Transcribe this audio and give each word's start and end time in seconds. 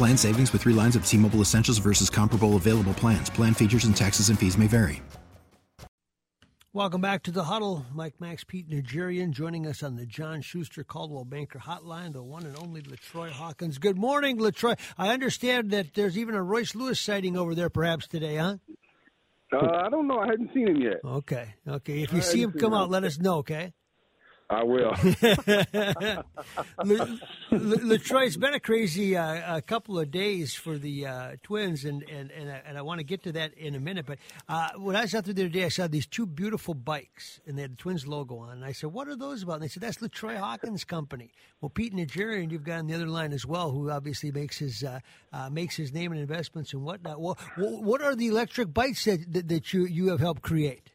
Plan 0.00 0.16
savings 0.16 0.50
with 0.54 0.62
three 0.62 0.72
lines 0.72 0.96
of 0.96 1.04
T 1.04 1.18
Mobile 1.18 1.42
Essentials 1.42 1.76
versus 1.76 2.08
comparable 2.08 2.56
available 2.56 2.94
plans. 2.94 3.28
Plan 3.28 3.52
features 3.52 3.84
and 3.84 3.94
taxes 3.94 4.30
and 4.30 4.38
fees 4.38 4.56
may 4.56 4.66
vary. 4.66 5.02
Welcome 6.72 7.02
back 7.02 7.22
to 7.24 7.30
the 7.30 7.44
huddle. 7.44 7.84
Mike 7.92 8.14
Max 8.18 8.42
Pete 8.42 8.70
Najarian 8.70 9.32
joining 9.32 9.66
us 9.66 9.82
on 9.82 9.96
the 9.96 10.06
John 10.06 10.40
Schuster 10.40 10.84
Coldwell 10.84 11.26
Banker 11.26 11.58
Hotline, 11.58 12.14
the 12.14 12.22
one 12.22 12.46
and 12.46 12.56
only 12.56 12.80
LaTroy 12.80 13.28
Hawkins. 13.28 13.76
Good 13.76 13.98
morning, 13.98 14.38
LaTroy. 14.38 14.78
I 14.96 15.10
understand 15.10 15.70
that 15.72 15.92
there's 15.92 16.16
even 16.16 16.34
a 16.34 16.42
Royce 16.42 16.74
Lewis 16.74 16.98
sighting 16.98 17.36
over 17.36 17.54
there 17.54 17.68
perhaps 17.68 18.08
today, 18.08 18.36
huh? 18.36 18.56
Uh, 19.52 19.82
I 19.84 19.90
don't 19.90 20.08
know. 20.08 20.20
I 20.20 20.28
hadn't 20.28 20.54
seen 20.54 20.66
him 20.66 20.80
yet. 20.80 21.00
Okay, 21.04 21.56
okay. 21.68 22.02
If 22.02 22.14
you 22.14 22.22
see 22.22 22.40
him 22.40 22.52
come 22.52 22.72
out, 22.72 22.88
let 22.88 23.04
us 23.04 23.18
know, 23.18 23.40
okay? 23.40 23.74
I 24.50 24.64
will. 24.64 24.90
LaTroy, 27.52 28.26
it's 28.26 28.36
been 28.36 28.54
a 28.54 28.58
crazy 28.58 29.16
uh, 29.16 29.58
a 29.58 29.62
couple 29.62 29.96
of 29.96 30.10
days 30.10 30.54
for 30.54 30.76
the 30.76 31.06
uh, 31.06 31.36
Twins, 31.44 31.84
and 31.84 32.02
and 32.02 32.32
and 32.32 32.50
I, 32.50 32.62
and 32.66 32.76
I, 32.76 32.82
want 32.82 32.98
to 32.98 33.04
get 33.04 33.22
to 33.24 33.32
that 33.32 33.54
in 33.54 33.76
a 33.76 33.80
minute. 33.80 34.06
But 34.06 34.18
uh, 34.48 34.70
when 34.76 34.96
I 34.96 35.02
was 35.02 35.14
out 35.14 35.24
there 35.24 35.34
the 35.34 35.42
other 35.42 35.50
day, 35.50 35.66
I 35.66 35.68
saw 35.68 35.86
these 35.86 36.08
two 36.08 36.26
beautiful 36.26 36.74
bikes, 36.74 37.40
and 37.46 37.56
they 37.56 37.62
had 37.62 37.72
the 37.72 37.76
Twins 37.76 38.08
logo 38.08 38.38
on. 38.38 38.50
And 38.50 38.64
I 38.64 38.72
said, 38.72 38.92
"What 38.92 39.06
are 39.06 39.14
those 39.14 39.44
about?" 39.44 39.54
And 39.54 39.62
they 39.62 39.68
said, 39.68 39.84
"That's 39.84 39.98
LaTroy 39.98 40.36
Hawkins 40.36 40.82
Company." 40.82 41.30
Well, 41.60 41.70
Pete 41.70 41.94
Najarian, 41.94 42.50
you've 42.50 42.64
got 42.64 42.80
on 42.80 42.88
the 42.88 42.94
other 42.94 43.06
line 43.06 43.32
as 43.32 43.46
well, 43.46 43.70
who 43.70 43.88
obviously 43.88 44.32
makes 44.32 44.58
his 44.58 44.82
uh, 44.82 44.98
uh, 45.32 45.48
makes 45.48 45.76
his 45.76 45.92
name 45.92 46.12
in 46.12 46.18
investments 46.18 46.72
and 46.72 46.82
whatnot. 46.82 47.20
Well, 47.20 47.38
what 47.56 48.02
are 48.02 48.16
the 48.16 48.26
electric 48.26 48.74
bikes 48.74 49.04
that 49.04 49.46
that 49.46 49.72
you 49.72 49.86
you 49.86 50.08
have 50.08 50.18
helped 50.18 50.42
create? 50.42 50.90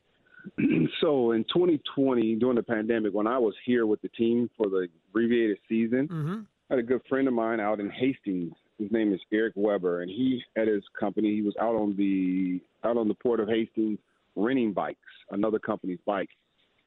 so 1.02 1.32
in 1.32 1.44
2020, 1.46 2.36
during 2.36 2.56
the 2.56 2.64
pandemic, 2.64 3.14
when 3.14 3.28
I 3.28 3.38
was 3.38 3.54
here 3.66 3.86
with 3.86 4.02
the 4.02 4.10
team 4.10 4.50
for 4.58 4.68
the 4.68 4.88
abbreviated 5.10 5.58
season, 5.68 6.08
mm-hmm. 6.08 6.40
I 6.70 6.76
had 6.76 6.80
a 6.80 6.84
good 6.84 7.02
friend 7.08 7.28
of 7.28 7.34
mine 7.34 7.60
out 7.60 7.80
in 7.80 7.90
Hastings. 7.90 8.54
His 8.78 8.92
name 8.92 9.14
is 9.14 9.20
Eric 9.32 9.54
Weber, 9.56 10.02
and 10.02 10.10
he 10.10 10.42
at 10.58 10.68
his 10.68 10.84
company. 11.00 11.36
He 11.36 11.42
was 11.42 11.56
out 11.62 11.76
on 11.76 11.96
the 11.96 12.60
out 12.88 12.98
on 12.98 13.08
the 13.08 13.14
port 13.14 13.40
of 13.40 13.48
Hastings 13.48 14.00
renting 14.36 14.74
bikes, 14.74 15.00
another 15.32 15.60
company's 15.60 16.00
bike. 16.06 16.30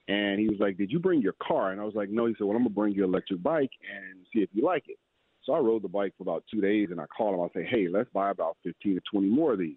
And 0.08 0.38
he 0.38 0.48
was 0.48 0.58
like, 0.58 0.76
"Did 0.76 0.90
you 0.90 0.98
bring 0.98 1.20
your 1.20 1.34
car?" 1.42 1.72
And 1.72 1.80
I 1.80 1.84
was 1.84 1.94
like, 1.94 2.10
"No." 2.10 2.26
He 2.26 2.34
said, 2.34 2.46
"Well, 2.46 2.56
I'm 2.56 2.62
gonna 2.62 2.74
bring 2.74 2.94
you 2.94 3.04
an 3.04 3.10
electric 3.10 3.42
bike 3.42 3.70
and 3.90 4.26
see 4.32 4.40
if 4.40 4.50
you 4.52 4.62
like 4.62 4.88
it." 4.88 4.98
So 5.44 5.54
I 5.54 5.60
rode 5.60 5.82
the 5.82 5.88
bike 5.88 6.14
for 6.16 6.24
about 6.24 6.44
two 6.50 6.60
days, 6.60 6.90
and 6.90 7.00
I 7.00 7.06
called 7.06 7.34
him. 7.34 7.40
I 7.40 7.48
said, 7.52 7.66
"Hey, 7.66 7.88
let's 7.88 8.10
buy 8.10 8.30
about 8.30 8.56
15 8.64 8.96
to 8.96 9.00
20 9.10 9.28
more 9.28 9.52
of 9.52 9.58
these." 9.58 9.76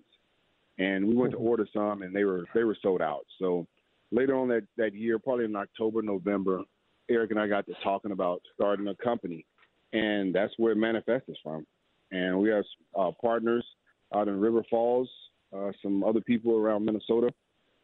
And 0.82 1.08
we 1.08 1.16
went 1.16 1.32
to 1.32 1.38
order 1.38 1.68
some, 1.72 2.02
and 2.02 2.16
they 2.16 2.24
were 2.24 2.46
they 2.56 2.64
were 2.64 2.78
sold 2.82 3.02
out. 3.02 3.26
So 3.40 3.68
later 4.12 4.36
on 4.36 4.48
that 4.50 4.64
that 4.78 4.96
year, 4.96 5.20
probably 5.20 5.46
in 5.46 5.56
October, 5.56 6.02
November, 6.02 6.62
Eric 7.10 7.32
and 7.32 7.40
I 7.40 7.48
got 7.48 7.68
to 7.68 7.74
talking 7.84 8.12
about 8.12 8.42
starting 8.56 8.88
a 8.88 8.96
company, 8.96 9.46
and 9.94 10.34
that's 10.34 10.54
where 10.58 10.72
it 10.72 10.78
manifested 10.78 11.38
from. 11.44 11.68
And 12.12 12.40
we 12.40 12.50
have 12.50 12.64
uh, 12.98 13.12
partners 13.22 13.66
out 14.14 14.28
in 14.28 14.40
River 14.40 14.64
Falls, 14.70 15.10
uh, 15.56 15.72
some 15.84 16.04
other 16.04 16.20
people 16.20 16.58
around 16.58 16.84
Minnesota, 16.84 17.32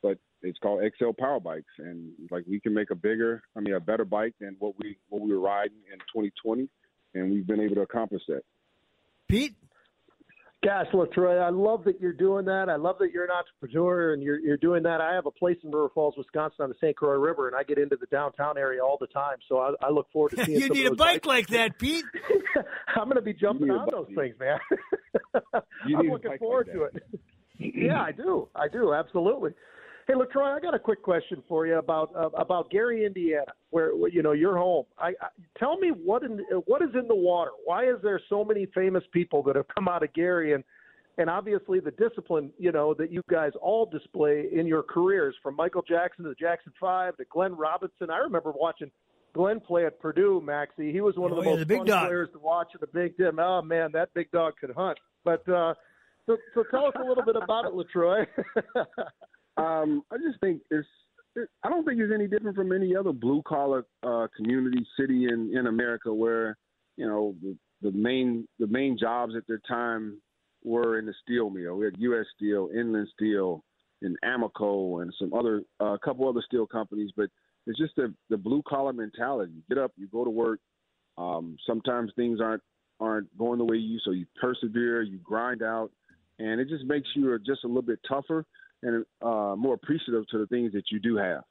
but 0.02 0.18
it's 0.42 0.58
called 0.60 0.82
XL 0.98 1.12
Power 1.18 1.40
Bikes, 1.40 1.66
and 1.78 2.12
like 2.32 2.46
we 2.50 2.60
can 2.60 2.74
make 2.74 2.90
a 2.90 2.96
bigger, 2.96 3.44
I 3.56 3.60
mean, 3.60 3.76
a 3.76 3.80
better 3.80 4.06
bike 4.06 4.34
than 4.40 4.56
what 4.58 4.74
we 4.80 4.98
what 5.10 5.22
we 5.22 5.32
were 5.32 5.40
riding 5.40 5.78
in 5.94 6.00
2020, 6.00 6.68
and 7.14 7.32
we've 7.32 7.46
been 7.46 7.62
able 7.62 7.76
to 7.76 7.82
accomplish 7.82 8.24
that. 8.28 8.42
Pete. 9.28 9.54
Gosh, 10.64 10.88
look, 10.92 11.14
Troy, 11.14 11.38
I 11.38 11.50
love 11.52 11.84
that 11.84 12.02
you're 12.02 12.14
doing 12.14 12.46
that. 12.46 12.68
I 12.68 12.78
love 12.78 12.96
that 13.00 13.12
you're 13.12 13.26
an 13.26 13.30
entrepreneur 13.30 14.14
and 14.14 14.24
you're 14.24 14.40
you're 14.40 14.58
doing 14.58 14.82
that. 14.84 15.02
I 15.02 15.14
have 15.14 15.28
a 15.28 15.32
place 15.32 15.58
in 15.64 15.70
River 15.70 15.90
Falls, 15.94 16.16
Wisconsin, 16.18 16.64
on 16.64 16.70
the 16.70 16.76
St. 16.82 16.96
Croix 16.96 17.14
River, 17.14 17.48
and 17.48 17.56
I 17.56 17.62
get 17.62 17.78
into 17.78 17.96
the 17.96 18.08
downtown 18.08 18.58
area 18.58 18.84
all 18.84 18.98
the 19.00 19.08
time. 19.08 19.38
So 19.48 19.60
I, 19.60 19.74
I 19.86 19.92
look 19.92 20.08
forward 20.12 20.32
to 20.36 20.44
seeing. 20.46 20.60
you 20.60 20.70
need 20.70 20.88
a 20.88 20.96
bike 20.96 21.22
bikes. 21.24 21.28
like 21.28 21.48
that, 21.50 21.78
Pete. 21.78 22.06
I'm 22.96 23.04
going 23.04 23.18
to 23.18 23.22
be 23.22 23.34
jumping 23.34 23.70
on 23.70 23.88
those 23.92 24.08
things, 24.16 24.36
man. 24.40 24.58
I'm 25.54 26.08
looking 26.08 26.38
forward 26.40 26.68
like 26.68 26.76
to 26.76 26.84
it. 26.86 27.20
yeah, 27.60 28.02
I 28.02 28.12
do. 28.12 28.50
I 28.56 28.68
do 28.68 28.94
absolutely. 28.96 29.52
Hey, 30.08 30.14
LaTroy, 30.14 30.56
I 30.56 30.62
got 30.62 30.74
a 30.74 30.80
quick 30.80 31.04
question 31.04 31.44
for 31.50 31.68
you 31.68 31.78
about 31.78 32.16
uh, 32.16 32.30
about 32.30 32.70
Gary, 32.70 33.06
Indiana, 33.06 33.52
where 33.72 33.92
you 34.08 34.24
know 34.24 34.32
your 34.32 34.56
home. 34.58 34.86
I, 34.98 35.10
I 35.10 35.28
tell 35.60 35.78
me 35.78 35.90
what 35.90 36.24
in 36.24 36.40
what 36.66 36.82
is 36.82 36.92
in 36.94 37.10
the 37.10 37.16
water? 37.16 37.52
Why 37.66 37.90
is 37.90 37.98
there 38.02 38.22
so 38.30 38.46
many 38.46 38.68
famous 38.74 39.04
people 39.12 39.44
that 39.44 39.58
have 39.58 39.66
come 39.68 39.90
out 39.90 40.04
of 40.04 40.14
Gary 40.14 40.54
and 40.54 40.64
and 41.18 41.30
obviously 41.30 41.82
the 41.82 41.92
discipline 41.92 42.52
you 42.58 42.72
know 42.72 42.94
that 42.94 43.12
you 43.12 43.22
guys 43.30 43.52
all 43.62 43.86
display 43.86 44.48
in 44.50 44.66
your 44.66 44.82
careers, 44.82 45.36
from 45.44 45.58
Michael 45.58 45.82
Jackson 45.82 46.24
to 46.24 46.30
the 46.30 46.36
Jackson 46.36 46.72
Five 46.80 47.18
to 47.18 47.26
Glenn 47.26 47.54
Robinson. 47.54 48.10
I 48.10 48.20
remember 48.20 48.54
watching 48.56 48.90
Glenn 49.34 49.60
play 49.60 49.86
at 49.86 50.00
Purdue, 50.00 50.42
Maxie. 50.42 50.94
He 50.94 51.02
was 51.02 51.18
one 51.18 51.34
of 51.34 51.38
oh, 51.38 51.42
the 51.42 51.48
yeah, 51.48 51.52
most 51.52 51.60
the 51.60 51.66
big 51.66 51.80
fun 51.80 51.88
dog. 51.88 52.08
players 52.08 52.30
to 52.32 52.40
watch 52.40 52.70
in 52.74 52.80
the 52.80 52.88
Big 52.88 53.18
Ten. 53.18 53.38
Oh 53.42 53.62
man, 53.62 53.92
that 53.92 54.14
big 54.14 54.32
dog 54.32 54.54
could 54.58 54.72
hunt. 54.72 55.00
But 55.26 55.48
uh, 55.50 55.74
so, 56.28 56.38
so 56.54 56.64
tell 56.72 56.86
us 56.86 56.94
a 56.96 57.04
little 57.04 57.26
bit 57.26 57.36
about 57.36 57.66
it, 57.66 57.74
LaTroy. 57.74 58.26
Um, 59.58 60.04
I 60.12 60.18
just 60.18 60.40
think 60.40 60.62
it's. 60.70 60.88
It, 61.36 61.50
I 61.64 61.70
don't 61.70 61.86
think 61.86 62.00
it's 62.00 62.14
any 62.14 62.28
different 62.28 62.56
from 62.56 62.72
any 62.72 62.96
other 62.96 63.12
blue 63.12 63.42
collar 63.46 63.86
uh, 64.04 64.28
community 64.36 64.86
city 65.00 65.26
in 65.26 65.56
in 65.56 65.68
America 65.68 66.14
where 66.14 66.58
you 66.96 67.08
know 67.08 67.36
the, 67.42 67.56
the 67.82 67.92
main 67.92 68.48
the 68.60 68.68
main 68.68 68.98
jobs 68.98 69.34
at 69.36 69.48
their 69.48 69.62
time 69.68 70.20
were 70.64 71.00
in 71.00 71.06
the 71.06 71.14
steel 71.24 71.50
mill. 71.50 71.76
We 71.76 71.86
had 71.86 71.96
U.S. 71.98 72.26
Steel, 72.36 72.70
Inland 72.76 73.08
Steel, 73.16 73.64
and 74.02 74.18
Amoco, 74.24 75.02
and 75.02 75.14
some 75.20 75.34
other 75.34 75.64
a 75.80 75.86
uh, 75.86 75.98
couple 75.98 76.28
other 76.28 76.44
steel 76.46 76.68
companies. 76.68 77.12
But 77.16 77.30
it's 77.66 77.80
just 77.80 77.96
the 77.96 78.14
the 78.30 78.38
blue 78.38 78.62
collar 78.68 78.94
mentality. 78.94 79.54
You 79.56 79.62
get 79.70 79.84
up, 79.84 79.92
you 79.98 80.08
go 80.08 80.24
to 80.24 80.30
work. 80.30 80.60
Um, 81.18 81.58
sometimes 81.66 82.12
things 82.16 82.40
aren't 82.42 82.64
aren't 83.00 83.36
going 83.38 83.60
the 83.60 83.66
way 83.66 83.78
you, 83.78 84.00
so 84.04 84.12
you 84.12 84.26
persevere, 84.40 85.04
you 85.04 85.20
grind 85.20 85.62
out, 85.62 85.92
and 86.40 86.60
it 86.60 86.68
just 86.68 86.86
makes 86.86 87.08
you 87.16 87.38
just 87.40 87.64
a 87.64 87.68
little 87.68 87.82
bit 87.82 88.00
tougher 88.08 88.46
and 88.84 89.06
uh, 89.22 89.56
more 89.56 89.74
appreciative 89.74 90.28
to 90.30 90.38
the 90.38 90.48
things 90.48 90.74
that 90.74 90.86
you 90.92 91.00
do 91.00 91.18
have. 91.18 91.44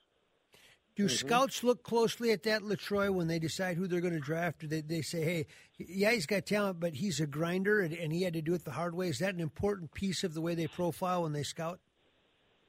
Do 0.97 1.11
scouts 1.11 1.63
look 1.63 1.83
closely 1.83 2.33
at 2.33 2.43
that 2.45 2.63
LaTroy 2.63 3.11
when 3.11 3.29
they 3.29 3.39
decide 3.39 3.77
who 3.77 3.87
they're 3.87 4.01
going 4.01 4.15
to 4.15 4.19
draft? 4.19 4.61
Do 4.61 4.67
they, 4.67 4.81
they 4.81 5.03
say, 5.03 5.23
"Hey, 5.23 5.47
yeah, 5.77 6.13
he's 6.13 6.25
got 6.25 6.47
talent, 6.47 6.81
but 6.81 6.95
he's 6.95 7.21
a 7.21 7.27
grinder, 7.27 7.81
and, 7.81 7.93
and 7.93 8.15
he 8.15 8.23
had 8.23 8.33
to 8.33 8.41
do 8.41 8.55
it 8.55 8.65
the 8.65 8.71
hard 8.71 8.95
way"? 8.95 9.09
Is 9.09 9.19
that 9.19 9.35
an 9.35 9.41
important 9.41 9.93
piece 9.93 10.25
of 10.25 10.33
the 10.33 10.41
way 10.41 10.55
they 10.55 10.67
profile 10.67 11.25
when 11.25 11.35
they 11.35 11.43
scout? 11.43 11.81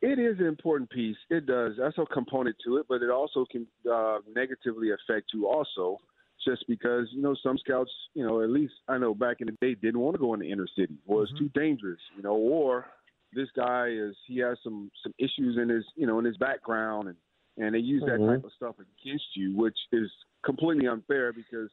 It 0.02 0.20
is 0.20 0.40
an 0.40 0.46
important 0.46 0.90
piece. 0.90 1.16
It 1.30 1.46
does. 1.46 1.74
That's 1.80 1.98
a 1.98 2.06
component 2.06 2.58
to 2.66 2.78
it, 2.78 2.86
but 2.90 3.02
it 3.02 3.10
also 3.10 3.46
can 3.50 3.66
uh, 3.90 4.18
negatively 4.36 4.90
affect 4.92 5.28
you 5.34 5.48
also, 5.48 5.98
just 6.46 6.66
because 6.68 7.08
you 7.14 7.22
know 7.22 7.36
some 7.42 7.58
scouts, 7.58 7.92
you 8.14 8.28
know, 8.28 8.44
at 8.44 8.50
least 8.50 8.74
I 8.90 8.98
know 8.98 9.16
back 9.16 9.38
in 9.40 9.48
the 9.48 9.54
day 9.62 9.74
didn't 9.74 10.02
want 10.02 10.16
to 10.16 10.20
go 10.20 10.34
in 10.34 10.42
the 10.42 10.52
inner 10.52 10.68
city, 10.78 10.98
or 11.06 11.24
it's 11.24 11.32
too 11.40 11.50
dangerous, 11.56 12.02
you 12.18 12.24
know, 12.24 12.36
or 12.36 12.88
this 13.34 13.50
guy 13.56 13.90
is 13.90 14.16
he 14.26 14.40
has 14.40 14.58
some 14.64 14.90
some 15.04 15.14
issues 15.18 15.58
in 15.62 15.70
his 15.70 15.84
you 15.96 16.08
know 16.08 16.20
in 16.20 16.26
his 16.26 16.38
background 16.38 17.08
and 17.10 17.18
and 17.58 17.74
they 17.74 17.80
use 17.80 18.04
that 18.06 18.20
type 18.24 18.44
of 18.44 18.52
stuff 18.56 18.76
against 18.76 19.26
you, 19.36 19.56
which 19.56 19.78
is 19.92 20.10
completely 20.46 20.88
unfair 20.88 21.34
because 21.34 21.72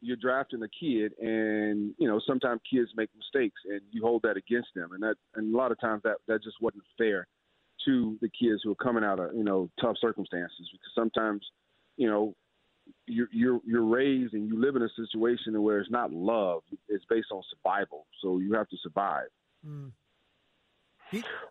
you're 0.00 0.16
drafting 0.16 0.62
a 0.62 0.68
kid 0.68 1.12
and 1.18 1.94
you 1.98 2.06
know 2.06 2.20
sometimes 2.26 2.60
kids 2.70 2.90
make 2.96 3.10
mistakes 3.16 3.60
and 3.68 3.80
you 3.90 4.02
hold 4.02 4.22
that 4.22 4.36
against 4.36 4.68
them 4.74 4.90
and 4.92 5.02
that 5.02 5.16
and 5.34 5.52
a 5.52 5.56
lot 5.56 5.72
of 5.72 5.80
times 5.80 6.02
that 6.04 6.16
that 6.28 6.42
just 6.42 6.56
wasn't 6.60 6.82
fair 6.96 7.26
to 7.84 8.16
the 8.20 8.28
kids 8.28 8.60
who 8.62 8.70
are 8.70 8.76
coming 8.76 9.02
out 9.02 9.18
of 9.18 9.34
you 9.34 9.42
know 9.42 9.68
tough 9.80 9.96
circumstances 10.00 10.68
because 10.70 10.92
sometimes 10.94 11.44
you 11.96 12.08
know 12.08 12.34
you're 13.06 13.28
you're 13.32 13.60
you're 13.64 13.84
raised 13.84 14.34
and 14.34 14.46
you 14.46 14.60
live 14.60 14.76
in 14.76 14.82
a 14.82 14.88
situation 14.96 15.60
where 15.60 15.80
it's 15.80 15.90
not 15.90 16.12
love; 16.12 16.62
it's 16.88 17.04
based 17.06 17.28
on 17.32 17.42
survival. 17.50 18.06
So 18.22 18.38
you 18.38 18.52
have 18.52 18.68
to 18.68 18.76
survive. 18.82 19.28
Mm. 19.66 19.90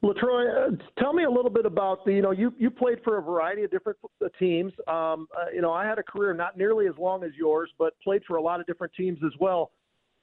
LaTroy, 0.04 0.74
uh, 0.74 0.76
tell 1.00 1.14
me 1.14 1.24
a 1.24 1.30
little 1.30 1.52
bit 1.52 1.66
about 1.66 2.06
the. 2.06 2.14
You 2.14 2.22
know, 2.22 2.32
you 2.32 2.54
you 2.58 2.70
played 2.70 3.00
for 3.04 3.18
a 3.18 3.22
variety 3.22 3.64
of 3.64 3.72
different 3.72 3.98
uh, 4.24 4.28
teams. 4.38 4.74
Um, 4.88 5.28
uh, 5.36 5.52
you 5.54 5.62
know, 5.62 5.72
I 5.72 5.86
had 5.86 6.00
a 6.00 6.04
career 6.04 6.34
not 6.34 6.58
nearly 6.58 6.88
as 6.88 6.94
long 6.98 7.24
as 7.24 7.32
yours, 7.38 7.72
but 7.78 7.94
played 8.04 8.24
for 8.28 8.38
a 8.38 8.42
lot 8.42 8.60
of 8.60 8.66
different 8.66 8.94
teams 8.94 9.20
as 9.26 9.32
well. 9.40 9.72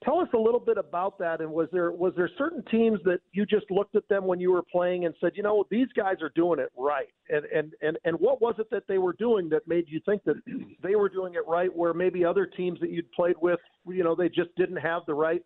Tell 0.05 0.19
us 0.19 0.29
a 0.35 0.39
little 0.39 0.59
bit 0.59 0.79
about 0.79 1.17
that. 1.21 1.41
And 1.41 1.53
was 1.53 1.69
there 1.73 1.93
was 1.93 2.13
there 2.17 2.29
certain 2.37 2.63
teams 2.71 2.99
that 3.05 3.21
you 3.33 3.47
just 3.47 3.71
looked 3.71 3.95
at 3.95 4.07
them 4.09 4.27
when 4.27 4.41
you 4.41 4.51
were 4.51 4.63
playing 4.63 5.05
and 5.05 5.15
said, 5.21 5.33
you 5.35 5.45
know, 5.45 5.65
these 5.71 5.87
guys 5.97 6.17
are 6.21 6.33
doing 6.35 6.59
it 6.59 6.71
right? 6.77 7.09
And 7.29 7.45
and 7.47 7.73
and 7.83 7.99
and 8.05 8.17
what 8.19 8.41
was 8.41 8.57
it 8.59 8.69
that 8.71 8.83
they 8.89 8.99
were 8.99 9.13
doing 9.13 9.49
that 9.51 9.67
made 9.69 9.85
you 9.87 10.01
think 10.05 10.25
that 10.25 10.37
they 10.83 10.97
were 10.97 11.09
doing 11.09 11.35
it 11.35 11.47
right, 11.47 11.75
where 11.75 11.95
maybe 11.95 12.25
other 12.25 12.47
teams 12.47 12.81
that 12.81 12.91
you'd 12.91 13.11
played 13.13 13.37
with, 13.41 13.61
you 13.87 14.03
know, 14.03 14.17
they 14.17 14.29
just 14.29 14.55
didn't 14.57 14.79
have 14.79 15.03
the 15.07 15.15
right 15.15 15.43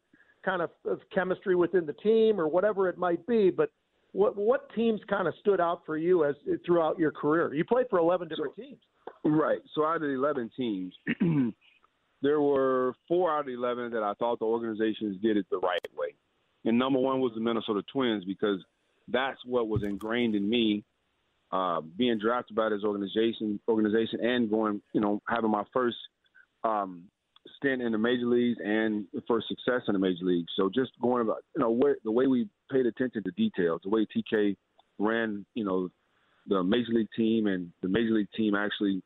kind 0.46 0.62
of, 0.62 0.70
of 0.86 1.00
chemistry 1.14 1.54
within 1.54 1.84
the 1.84 1.92
team 1.92 2.40
or 2.40 2.48
whatever 2.48 2.88
it 2.88 2.96
might 2.96 3.26
be. 3.26 3.50
But 3.50 3.70
what 4.12 4.36
what 4.36 4.74
teams 4.74 5.00
kind 5.10 5.28
of 5.28 5.34
stood 5.40 5.60
out 5.60 5.82
for 5.84 5.98
you 5.98 6.24
as 6.24 6.34
throughout 6.64 6.98
your 6.98 7.10
career? 7.10 7.52
You 7.52 7.64
played 7.64 7.86
for 7.90 7.98
eleven 7.98 8.28
different 8.28 8.54
so, 8.56 8.62
teams. 8.62 8.78
Right. 9.24 9.58
So 9.74 9.84
out 9.84 9.96
of 9.96 10.02
the 10.02 10.14
eleven 10.14 10.50
teams. 10.56 10.94
there 12.22 12.40
were 12.40 12.94
four 13.06 13.30
out 13.30 13.40
of 13.40 13.48
11 13.48 13.92
that 13.92 14.02
I 14.02 14.14
thought 14.14 14.38
the 14.38 14.46
organizations 14.46 15.18
did 15.22 15.36
it 15.36 15.46
the 15.50 15.58
right 15.58 15.78
way. 15.96 16.14
And 16.64 16.78
number 16.78 16.98
one 16.98 17.20
was 17.20 17.32
the 17.34 17.40
Minnesota 17.40 17.82
Twins 17.92 18.24
because 18.24 18.58
that's 19.08 19.38
what 19.44 19.68
was 19.68 19.82
ingrained 19.82 20.34
in 20.34 20.48
me, 20.48 20.82
uh, 21.52 21.80
being 21.96 22.18
drafted 22.18 22.56
by 22.56 22.70
this 22.70 22.82
organization, 22.82 23.60
organization, 23.68 24.20
and 24.24 24.50
going, 24.50 24.80
you 24.92 25.00
know, 25.00 25.22
having 25.28 25.50
my 25.50 25.62
first 25.72 25.96
um, 26.64 27.04
stint 27.56 27.82
in 27.82 27.92
the 27.92 27.98
major 27.98 28.26
leagues 28.26 28.58
and 28.64 29.06
first 29.28 29.48
success 29.48 29.82
in 29.88 29.92
the 29.92 29.98
major 29.98 30.24
leagues. 30.24 30.52
So 30.56 30.70
just 30.74 30.92
going 31.00 31.22
about, 31.22 31.38
you 31.54 31.62
know, 31.62 31.70
where, 31.70 31.96
the 32.04 32.12
way 32.12 32.26
we 32.26 32.48
paid 32.70 32.86
attention 32.86 33.22
to 33.24 33.30
details, 33.32 33.80
the 33.84 33.90
way 33.90 34.06
TK 34.06 34.56
ran, 34.98 35.44
you 35.54 35.64
know, 35.64 35.88
the 36.48 36.62
major 36.62 36.92
league 36.92 37.08
team 37.16 37.46
and 37.46 37.70
the 37.82 37.88
major 37.88 38.12
league 38.12 38.28
team 38.36 38.54
actually, 38.54 39.02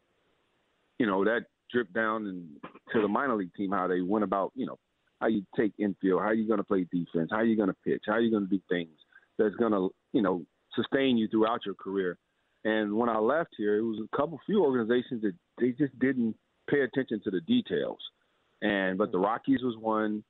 you 0.99 1.07
know, 1.07 1.25
that 1.25 1.47
dripped 1.73 1.93
down 1.93 2.27
and 2.27 2.49
to 2.93 3.01
the 3.01 3.09
minor 3.09 3.37
league 3.37 3.55
team 3.57 3.71
how 3.71 3.87
they 3.87 4.01
went 4.01 4.25
about, 4.25 4.53
you 4.55 4.67
know, 4.67 4.77
how 5.21 5.27
you 5.29 5.45
take 5.57 5.73
infield, 5.79 6.21
how 6.21 6.31
you're 6.31 6.47
going 6.47 6.59
to 6.59 6.65
play 6.65 6.87
defense, 6.93 7.31
how 7.31 7.43
you're 7.43 7.57
going 7.57 7.69
to 7.69 7.77
pitch, 7.85 8.03
how 8.07 8.19
you're 8.19 8.31
going 8.31 8.49
to 8.49 8.51
do 8.51 8.61
things 8.69 8.97
that's 9.39 9.55
going 9.57 9.73
to, 9.73 9.91
you 10.13 10.23
know, 10.23 10.43
sustain 10.75 11.17
you 11.17 11.29
throughout 11.29 11.61
your 11.65 11.75
career. 11.75 12.19
And 12.65 12.95
when 12.95 13.09
I 13.09 13.19
left 13.19 13.51
here, 13.57 13.79
it 13.79 13.83
was 13.83 13.99
a 14.01 14.17
couple 14.17 14.39
few 14.45 14.63
organizations 14.63 15.23
that 15.23 15.33
they 15.59 15.71
just 15.71 15.99
didn't 15.99 16.37
pay 16.69 16.81
attention 16.81 17.21
to 17.25 17.31
the 17.31 17.41
details. 17.43 17.99
And 18.63 18.99
but 18.99 19.13
the 19.13 19.19
Rockies 19.19 19.61
was 19.63 19.77
one, 19.79 20.23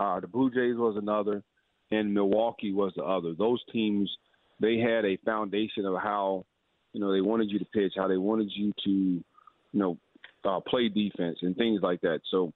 uh, 0.00 0.20
the 0.20 0.26
Blue 0.26 0.50
Jays 0.50 0.76
was 0.76 0.96
another, 0.96 1.42
and 1.90 2.14
Milwaukee 2.14 2.72
was 2.72 2.92
the 2.96 3.04
other. 3.04 3.34
Those 3.34 3.62
teams 3.72 4.10
they 4.60 4.78
had 4.78 5.04
a 5.04 5.16
foundation 5.24 5.84
of 5.84 5.94
how 6.02 6.44
you 6.92 7.00
know 7.00 7.12
they 7.12 7.20
wanted 7.20 7.50
you 7.50 7.58
to 7.58 7.64
pitch, 7.66 7.92
how 7.96 8.08
they 8.08 8.16
wanted 8.16 8.50
you 8.54 8.72
to 8.84 8.90
you 8.90 9.24
know 9.72 9.98
uh, 10.44 10.60
play 10.60 10.88
defense 10.88 11.38
and 11.42 11.56
things 11.56 11.80
like 11.82 12.00
that. 12.02 12.20
So 12.30 12.52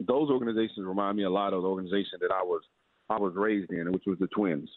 those 0.00 0.30
organizations 0.30 0.86
remind 0.86 1.16
me 1.16 1.24
a 1.24 1.30
lot 1.30 1.52
of 1.52 1.62
the 1.62 1.68
organization 1.68 2.18
that 2.20 2.32
I 2.32 2.42
was 2.42 2.62
I 3.08 3.18
was 3.18 3.34
raised 3.36 3.70
in, 3.70 3.92
which 3.92 4.04
was 4.06 4.18
the 4.18 4.26
Twins. 4.28 4.68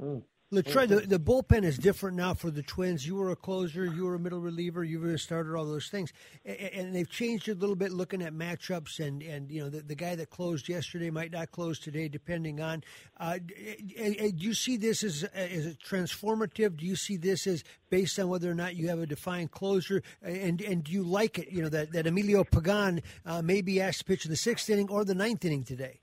Mm. 0.00 0.22
LaTroy, 0.52 0.86
the, 0.86 1.00
the 1.00 1.18
bullpen 1.18 1.64
is 1.64 1.76
different 1.76 2.16
now 2.16 2.32
for 2.32 2.52
the 2.52 2.62
Twins. 2.62 3.04
You 3.04 3.16
were 3.16 3.32
a 3.32 3.36
closer, 3.36 3.84
you 3.84 4.04
were 4.04 4.14
a 4.14 4.18
middle 4.18 4.38
reliever, 4.38 4.84
you 4.84 5.00
were 5.00 5.14
a 5.14 5.18
starter, 5.18 5.56
all 5.56 5.64
those 5.64 5.88
things, 5.88 6.12
and, 6.44 6.56
and 6.56 6.94
they've 6.94 7.10
changed 7.10 7.48
it 7.48 7.56
a 7.56 7.60
little 7.60 7.74
bit, 7.74 7.90
looking 7.90 8.22
at 8.22 8.32
matchups. 8.32 9.00
And 9.00 9.22
and 9.22 9.50
you 9.50 9.60
know 9.60 9.68
the, 9.68 9.80
the 9.80 9.96
guy 9.96 10.14
that 10.14 10.30
closed 10.30 10.68
yesterday 10.68 11.10
might 11.10 11.32
not 11.32 11.50
close 11.50 11.80
today, 11.80 12.06
depending 12.06 12.60
on. 12.60 12.84
Uh, 13.18 13.38
do 13.38 14.32
you 14.36 14.54
see 14.54 14.76
this 14.76 15.02
as 15.02 15.24
as 15.34 15.76
transformative? 15.78 16.76
Do 16.76 16.86
you 16.86 16.94
see 16.94 17.16
this 17.16 17.48
as 17.48 17.64
based 17.90 18.16
on 18.20 18.28
whether 18.28 18.48
or 18.48 18.54
not 18.54 18.76
you 18.76 18.88
have 18.88 19.00
a 19.00 19.06
defined 19.06 19.50
closer? 19.50 20.00
And 20.22 20.60
and 20.60 20.84
do 20.84 20.92
you 20.92 21.02
like 21.02 21.40
it? 21.40 21.50
You 21.50 21.62
know 21.62 21.70
that 21.70 21.90
that 21.90 22.06
Emilio 22.06 22.44
Pagan 22.44 23.02
uh, 23.24 23.42
may 23.42 23.62
be 23.62 23.80
asked 23.80 23.98
to 23.98 24.04
pitch 24.04 24.24
in 24.24 24.30
the 24.30 24.36
sixth 24.36 24.70
inning 24.70 24.90
or 24.90 25.04
the 25.04 25.14
ninth 25.16 25.44
inning 25.44 25.64
today. 25.64 26.02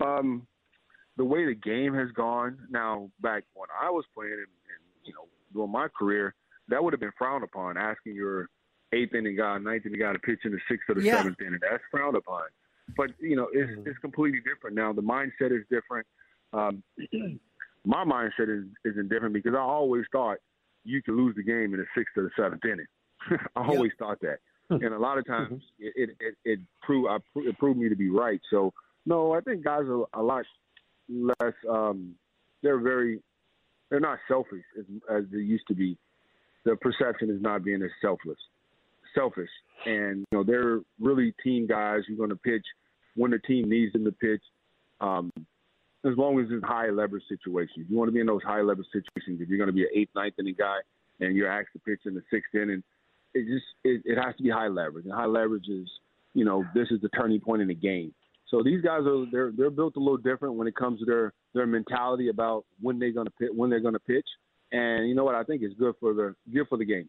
Um 0.00 0.46
the 1.16 1.24
way 1.24 1.44
the 1.44 1.54
game 1.54 1.94
has 1.94 2.10
gone 2.12 2.58
now, 2.70 3.10
back 3.20 3.44
when 3.54 3.68
I 3.80 3.90
was 3.90 4.04
playing 4.14 4.32
and, 4.32 4.40
and 4.40 4.82
you 5.04 5.12
know 5.12 5.28
during 5.52 5.70
my 5.70 5.88
career, 5.88 6.34
that 6.68 6.82
would 6.82 6.92
have 6.92 7.00
been 7.00 7.12
frowned 7.18 7.44
upon. 7.44 7.76
Asking 7.76 8.14
your 8.14 8.48
eighth 8.92 9.14
inning 9.14 9.36
guy, 9.36 9.58
ninth 9.58 9.86
inning 9.86 10.00
guy 10.00 10.12
to 10.12 10.18
pitch 10.18 10.40
in 10.44 10.52
the 10.52 10.60
sixth 10.68 10.88
or 10.88 10.94
the 10.94 11.02
yeah. 11.02 11.18
seventh 11.18 11.40
inning, 11.40 11.60
that's 11.60 11.82
frowned 11.90 12.16
upon. 12.16 12.42
But 12.96 13.10
you 13.20 13.36
know, 13.36 13.48
it's 13.52 13.70
mm-hmm. 13.70 13.88
it's 13.88 13.98
completely 13.98 14.40
different 14.40 14.76
now. 14.76 14.92
The 14.92 15.02
mindset 15.02 15.52
is 15.52 15.64
different. 15.70 16.06
Um, 16.52 16.82
my 17.84 18.04
mindset 18.04 18.48
is 18.48 18.64
isn't 18.84 19.08
different 19.08 19.34
because 19.34 19.54
I 19.54 19.60
always 19.60 20.04
thought 20.12 20.38
you 20.84 21.02
could 21.02 21.14
lose 21.14 21.34
the 21.36 21.42
game 21.42 21.74
in 21.74 21.80
the 21.80 21.86
sixth 21.96 22.16
or 22.16 22.24
the 22.24 22.30
seventh 22.36 22.64
inning. 22.64 22.86
I 23.56 23.66
always 23.66 23.92
thought 23.98 24.18
that, 24.20 24.38
and 24.70 24.84
a 24.84 24.98
lot 24.98 25.18
of 25.18 25.26
times 25.26 25.62
mm-hmm. 25.80 25.84
it, 26.02 26.10
it 26.10 26.16
it 26.20 26.34
it 26.44 26.58
proved 26.82 27.08
I, 27.08 27.18
it 27.36 27.58
proved 27.58 27.78
me 27.78 27.88
to 27.88 27.96
be 27.96 28.10
right. 28.10 28.40
So 28.50 28.72
no, 29.06 29.32
I 29.32 29.40
think 29.40 29.64
guys 29.64 29.82
are 29.82 30.04
a 30.14 30.22
lot 30.22 30.44
less. 31.12 31.54
Um, 31.68 32.14
they're 32.62 32.80
very. 32.80 33.20
They're 33.90 34.00
not 34.00 34.18
selfish 34.26 34.64
as, 34.78 34.86
as 35.10 35.24
they 35.30 35.38
used 35.38 35.66
to 35.68 35.74
be. 35.74 35.98
The 36.64 36.76
perception 36.76 37.28
is 37.28 37.42
not 37.42 37.64
being 37.64 37.82
as 37.82 37.90
selfless, 38.00 38.38
selfish, 39.14 39.50
and 39.84 40.24
you 40.30 40.38
know 40.38 40.44
they're 40.44 40.80
really 41.00 41.34
team 41.44 41.66
guys 41.66 42.02
who're 42.06 42.16
going 42.16 42.30
to 42.30 42.36
pitch 42.36 42.64
when 43.16 43.30
the 43.30 43.38
team 43.38 43.68
needs 43.68 43.92
them 43.92 44.04
to 44.04 44.12
pitch. 44.12 44.42
Um, 45.00 45.30
as 46.04 46.16
long 46.16 46.40
as 46.40 46.46
it's 46.50 46.64
high 46.64 46.90
leverage 46.90 47.24
situations, 47.28 47.86
you 47.88 47.96
want 47.96 48.08
to 48.08 48.12
be 48.12 48.20
in 48.20 48.26
those 48.26 48.42
high 48.42 48.60
leverage 48.60 48.88
situations. 48.92 49.40
If 49.40 49.48
you're 49.48 49.58
going 49.58 49.68
to 49.68 49.72
be 49.72 49.82
an 49.82 49.90
eighth, 49.94 50.10
ninth 50.14 50.34
inning 50.38 50.56
guy, 50.58 50.78
and 51.20 51.36
you're 51.36 51.50
asked 51.50 51.68
to 51.74 51.78
pitch 51.80 52.00
in 52.06 52.14
the 52.14 52.22
sixth 52.30 52.54
inning, 52.54 52.82
it 53.34 53.46
just 53.46 53.66
it, 53.84 54.02
it 54.04 54.18
has 54.18 54.34
to 54.36 54.42
be 54.42 54.50
high 54.50 54.68
leverage. 54.68 55.04
And 55.04 55.14
high 55.14 55.26
leverage 55.26 55.68
is, 55.68 55.88
you 56.34 56.44
know, 56.44 56.64
this 56.74 56.88
is 56.90 57.00
the 57.00 57.08
turning 57.10 57.40
point 57.40 57.62
in 57.62 57.68
the 57.68 57.74
game. 57.74 58.12
So 58.52 58.62
these 58.62 58.82
guys 58.82 59.00
are 59.06 59.24
they're 59.32 59.50
they're 59.56 59.70
built 59.70 59.96
a 59.96 59.98
little 59.98 60.18
different 60.18 60.56
when 60.56 60.68
it 60.68 60.76
comes 60.76 61.00
to 61.00 61.06
their 61.06 61.32
their 61.54 61.66
mentality 61.66 62.28
about 62.28 62.66
when 62.80 62.98
they're 62.98 63.10
gonna 63.10 63.30
pitch, 63.30 63.48
when 63.56 63.70
they're 63.70 63.80
gonna 63.80 63.98
pitch, 63.98 64.26
and 64.72 65.08
you 65.08 65.14
know 65.14 65.24
what 65.24 65.34
I 65.34 65.42
think 65.42 65.62
is 65.62 65.72
good 65.78 65.94
for 65.98 66.12
the 66.12 66.34
good 66.52 66.68
for 66.68 66.76
the 66.76 66.84
game. 66.84 67.08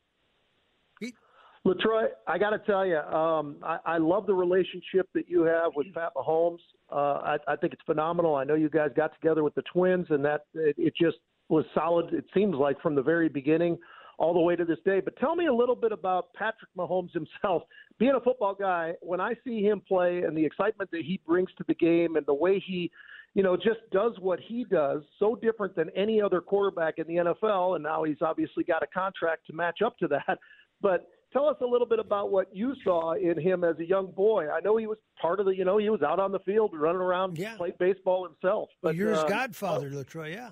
LaTroy, 1.66 2.08
I 2.28 2.38
got 2.38 2.50
to 2.50 2.60
tell 2.60 2.86
you, 2.86 2.98
um, 2.98 3.56
I, 3.64 3.78
I 3.86 3.98
love 3.98 4.26
the 4.26 4.34
relationship 4.34 5.08
that 5.14 5.30
you 5.30 5.44
have 5.44 5.72
with 5.76 5.88
Pat 5.94 6.12
Mahomes. 6.14 6.58
Uh, 6.92 6.96
I, 6.96 7.38
I 7.48 7.56
think 7.56 7.72
it's 7.72 7.82
phenomenal. 7.86 8.36
I 8.36 8.44
know 8.44 8.56
you 8.56 8.70
guys 8.70 8.90
got 8.98 9.14
together 9.14 9.44
with 9.44 9.56
the 9.56 9.62
Twins, 9.72 10.08
and 10.10 10.26
that 10.26 10.42
it, 10.54 10.76
it 10.78 10.94
just 11.00 11.18
was 11.48 11.64
solid. 11.74 12.14
It 12.14 12.26
seems 12.34 12.56
like 12.56 12.82
from 12.82 12.96
the 12.96 13.02
very 13.02 13.30
beginning 13.30 13.78
all 14.18 14.34
the 14.34 14.40
way 14.40 14.56
to 14.56 14.66
this 14.66 14.80
day. 14.86 15.00
But 15.00 15.18
tell 15.18 15.36
me 15.36 15.48
a 15.48 15.54
little 15.54 15.76
bit 15.76 15.92
about 15.92 16.34
Patrick 16.34 16.70
Mahomes 16.78 17.12
himself. 17.14 17.64
Being 18.00 18.14
a 18.16 18.22
football 18.22 18.56
guy, 18.56 18.94
when 19.02 19.22
I 19.22 19.36
see 19.44 19.62
him 19.62 19.82
play 19.88 20.24
and 20.24 20.36
the 20.36 20.46
excitement 20.46 20.92
that 20.92 21.02
he 21.06 21.20
brings 21.26 21.50
to 21.58 21.64
the 21.68 21.76
game 21.76 22.16
and 22.16 22.26
the 22.26 22.34
way 22.34 22.64
he, 22.66 22.92
you 23.34 23.44
know, 23.44 23.56
just 23.56 23.80
does 23.92 24.14
what 24.20 24.40
he 24.40 24.66
does, 24.66 25.04
so 25.20 25.36
different 25.36 25.76
than 25.76 25.90
any 25.96 26.22
other 26.22 26.42
quarterback 26.42 26.96
in 26.98 27.08
the 27.08 27.16
NFL. 27.16 27.76
And 27.76 27.84
now 27.84 28.04
he's 28.04 28.22
obviously 28.22 28.64
got 28.64 28.84
a 28.84 28.88
contract 28.88 29.48
to 29.48 29.54
match 29.54 29.82
up 29.86 29.98
to 30.00 30.08
that. 30.08 30.40
But 30.82 31.08
tell 31.34 31.48
us 31.48 31.56
a 31.62 31.66
little 31.66 31.88
bit 31.88 32.00
about 32.00 32.30
what 32.30 32.56
you 32.56 32.76
saw 32.84 33.14
in 33.14 33.40
him 33.40 33.64
as 33.64 33.78
a 33.80 33.86
young 33.86 34.12
boy. 34.12 34.50
I 34.50 34.60
know 34.60 34.78
he 34.78 34.86
was 34.86 34.98
part 35.20 35.40
of 35.40 35.46
the, 35.46 35.56
you 35.56 35.64
know, 35.66 35.78
he 35.78 35.90
was 35.90 36.02
out 36.02 36.20
on 36.20 36.32
the 36.32 36.40
field 36.40 36.72
running 36.74 37.02
around, 37.02 37.38
yeah. 37.38 37.56
played 37.56 37.78
baseball 37.80 38.28
himself. 38.28 38.70
But 38.82 38.90
well, 38.90 38.96
you're 38.96 39.12
his 39.12 39.20
uh, 39.20 39.28
godfather, 39.28 39.90
oh, 39.94 40.04
LaTroy. 40.04 40.34
Yeah, 40.34 40.50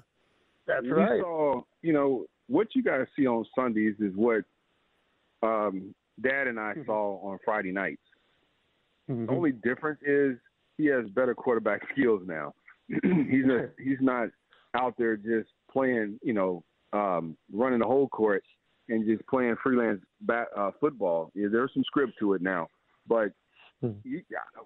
that's 0.67 0.87
right. 0.89 1.21
Saw, 1.21 1.61
you 1.81 1.93
know, 1.93 2.25
what 2.51 2.67
you 2.75 2.83
guys 2.83 3.05
see 3.15 3.25
on 3.25 3.45
Sundays 3.55 3.95
is 3.99 4.11
what 4.15 4.43
um, 5.41 5.95
Dad 6.21 6.47
and 6.47 6.59
I 6.59 6.73
mm-hmm. 6.73 6.85
saw 6.85 7.31
on 7.31 7.39
Friday 7.45 7.71
nights. 7.71 8.01
Mm-hmm. 9.09 9.27
The 9.27 9.31
only 9.31 9.51
difference 9.53 9.99
is 10.05 10.37
he 10.77 10.85
has 10.87 11.05
better 11.15 11.33
quarterback 11.33 11.81
skills 11.93 12.21
now. 12.25 12.53
he's 12.87 13.45
a, 13.45 13.69
he's 13.81 14.01
not 14.01 14.27
out 14.75 14.95
there 14.97 15.15
just 15.15 15.49
playing, 15.71 16.19
you 16.21 16.33
know, 16.33 16.63
um, 16.93 17.37
running 17.51 17.79
the 17.79 17.85
whole 17.85 18.09
court 18.09 18.43
and 18.89 19.05
just 19.05 19.25
playing 19.27 19.55
freelance 19.63 20.01
bat, 20.21 20.47
uh, 20.57 20.71
football. 20.79 21.31
Yeah, 21.33 21.47
there's 21.51 21.71
some 21.73 21.83
script 21.85 22.13
to 22.19 22.33
it 22.33 22.41
now, 22.41 22.67
but 23.07 23.31
hmm. 23.79 23.91
you, 24.03 24.21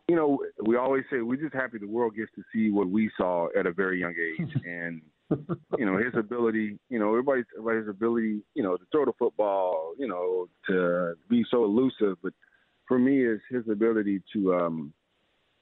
you 0.08 0.16
know, 0.16 0.40
we 0.66 0.76
always 0.76 1.04
say 1.12 1.22
we're 1.22 1.36
just 1.36 1.54
happy 1.54 1.78
the 1.78 1.88
world 1.88 2.16
gets 2.16 2.32
to 2.36 2.42
see 2.52 2.72
what 2.72 2.88
we 2.88 3.12
saw 3.16 3.48
at 3.58 3.68
a 3.68 3.72
very 3.72 4.00
young 4.00 4.16
age, 4.20 4.56
and 4.66 5.02
you 5.78 5.86
know, 5.86 5.98
his 5.98 6.14
ability, 6.16 6.78
you 6.90 7.00
know, 7.00 7.10
everybody's 7.10 7.46
his 7.56 7.88
ability, 7.88 8.42
you 8.54 8.64
know, 8.64 8.78
to 8.78 8.84
throw 8.92 9.06
the 9.06 9.14
football, 9.18 9.94
you 9.98 10.08
know, 10.08 10.48
to 10.68 11.16
be 11.30 11.44
so 11.50 11.64
elusive. 11.64 12.18
But 12.22 12.34
for 12.88 13.00
me, 13.00 13.26
is 13.26 13.42
his 13.50 13.64
ability 13.70 14.22
to 14.34 14.54
um, 14.54 14.94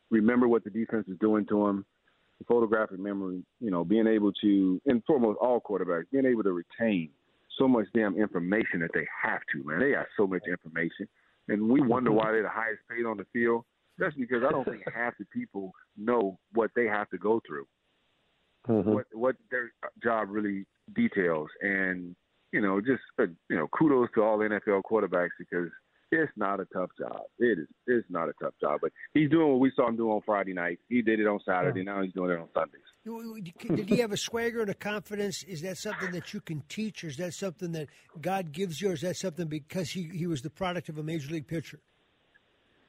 remember 0.09 0.47
what 0.47 0.63
the 0.63 0.69
defense 0.69 1.07
is 1.07 1.17
doing 1.19 1.45
to 1.47 1.67
him, 1.67 1.85
photographic 2.47 2.99
memory, 2.99 3.43
you 3.59 3.71
know, 3.71 3.83
being 3.83 4.07
able 4.07 4.31
to, 4.33 4.81
and 4.85 5.03
foremost, 5.05 5.37
all 5.41 5.61
quarterbacks, 5.61 6.05
being 6.11 6.25
able 6.25 6.43
to 6.43 6.51
retain 6.51 7.09
so 7.57 7.67
much 7.67 7.85
damn 7.93 8.17
information 8.17 8.79
that 8.81 8.91
they 8.93 9.07
have 9.21 9.41
to, 9.53 9.63
man. 9.63 9.79
They 9.79 9.91
got 9.91 10.07
so 10.17 10.27
much 10.27 10.43
information. 10.49 11.07
and 11.47 11.69
we 11.69 11.81
wonder 11.81 12.11
why 12.11 12.31
they're 12.31 12.43
the 12.43 12.49
highest 12.49 12.81
paid 12.89 13.05
on 13.05 13.17
the 13.17 13.25
field. 13.31 13.63
That's 13.97 14.15
because 14.15 14.43
I 14.47 14.51
don't 14.51 14.65
think 14.65 14.83
half 14.93 15.13
the 15.19 15.25
people 15.25 15.71
know 15.97 16.39
what 16.53 16.71
they 16.75 16.85
have 16.85 17.09
to 17.11 17.17
go 17.17 17.41
through, 17.47 17.67
Mm-hmm. 18.67 18.93
what 18.93 19.05
what 19.13 19.35
their 19.51 19.71
job 20.01 20.29
really 20.29 20.65
details, 20.95 21.49
and 21.61 22.15
you 22.51 22.61
know, 22.61 22.79
just 22.79 23.01
uh, 23.19 23.25
you 23.49 23.55
know, 23.57 23.67
kudos 23.67 24.09
to 24.15 24.23
all 24.23 24.37
NFL 24.37 24.83
quarterbacks 24.89 25.35
because 25.37 25.69
it's 26.11 26.31
not 26.35 26.59
a 26.59 26.65
tough 26.65 26.91
job. 26.97 27.21
It 27.39 27.59
is. 27.59 27.67
It's 27.87 28.07
not 28.09 28.29
a 28.29 28.33
tough 28.41 28.53
job, 28.61 28.79
but 28.81 28.91
he's 29.13 29.29
doing 29.29 29.49
what 29.49 29.59
we 29.59 29.71
saw 29.75 29.87
him 29.87 29.97
do 29.97 30.11
on 30.11 30.21
Friday 30.25 30.53
night. 30.53 30.79
He 30.87 31.01
did 31.01 31.19
it 31.19 31.27
on 31.27 31.39
Saturday. 31.45 31.83
Now 31.83 32.03
he's 32.03 32.13
doing 32.13 32.31
it 32.31 32.39
on 32.39 32.47
Sundays. 32.53 33.55
Did 33.75 33.89
he 33.89 33.97
have 33.97 34.11
a 34.11 34.17
swagger 34.17 34.61
and 34.61 34.69
a 34.69 34.75
confidence? 34.75 35.43
Is 35.43 35.61
that 35.63 35.77
something 35.77 36.11
that 36.11 36.33
you 36.33 36.41
can 36.41 36.61
teach, 36.69 37.03
or 37.03 37.07
is 37.07 37.17
that 37.17 37.33
something 37.33 37.71
that 37.71 37.87
God 38.21 38.51
gives 38.51 38.79
you, 38.81 38.91
or 38.91 38.93
is 38.93 39.01
that 39.01 39.17
something 39.17 39.47
because 39.47 39.89
he, 39.89 40.09
he 40.13 40.27
was 40.27 40.41
the 40.41 40.49
product 40.49 40.89
of 40.89 40.97
a 40.97 41.03
major 41.03 41.31
league 41.31 41.47
pitcher? 41.47 41.79